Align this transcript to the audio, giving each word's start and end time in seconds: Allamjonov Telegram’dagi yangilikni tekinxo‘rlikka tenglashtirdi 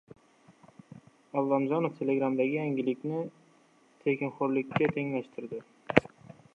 Allamjonov 1.41 1.93
Telegram’dagi 1.99 2.57
yangilikni 2.61 3.21
tekinxo‘rlikka 4.07 4.91
tenglashtirdi 4.99 5.63